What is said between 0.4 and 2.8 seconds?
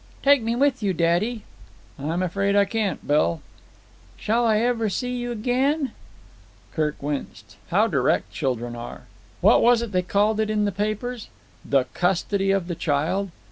me with you, daddy." "I'm afraid I